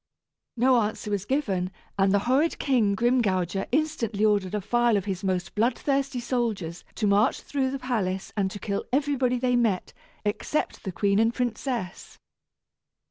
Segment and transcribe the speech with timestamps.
[0.57, 5.23] No answer was given, and the horrid King Grimgouger instantly ordered a file of his
[5.23, 9.93] most blood thirsty soldiers to march through the palace and to kill everybody they met,
[10.25, 12.17] except the queen and princess.